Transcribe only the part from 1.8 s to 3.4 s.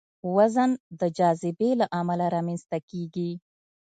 امله رامنځته کېږي.